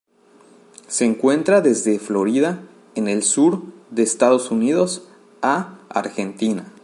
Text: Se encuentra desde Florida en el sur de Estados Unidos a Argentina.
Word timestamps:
Se 0.87 1.05
encuentra 1.05 1.61
desde 1.61 1.99
Florida 1.99 2.63
en 2.95 3.07
el 3.07 3.21
sur 3.21 3.61
de 3.91 4.01
Estados 4.01 4.49
Unidos 4.49 5.07
a 5.43 5.77
Argentina. 5.89 6.73